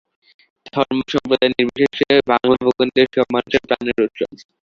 ধর্ম 0.67 0.99
সম্প্রদায়নির্বিশেষে 1.11 2.09
বাংলা 2.31 2.55
ভূখণ্ডের 2.63 3.07
সব 3.15 3.27
মানুষের 3.35 3.63
প্রাণের 3.67 3.97
উৎসব। 4.05 4.29